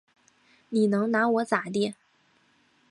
[0.69, 1.93] 你能拿我咋地？